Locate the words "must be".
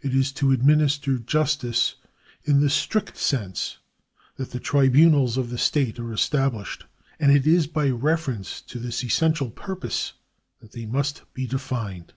10.86-11.46